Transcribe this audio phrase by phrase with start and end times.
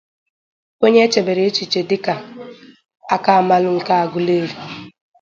[0.83, 2.15] onye e chibere echichi dịka
[3.11, 4.55] 'Akaamalu nke Aguleri.'